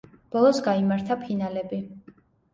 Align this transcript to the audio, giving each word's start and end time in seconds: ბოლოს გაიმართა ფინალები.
ბოლოს 0.35 0.61
გაიმართა 0.67 1.19
ფინალები. 1.27 1.81